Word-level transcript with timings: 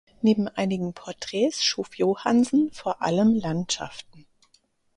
Neben 0.23 0.47
einigen 0.47 0.95
Porträts 0.95 1.63
schuf 1.63 1.93
Johansen 1.95 2.71
vor 2.71 3.03
allem 3.03 3.35
Landschaften. 3.35 4.25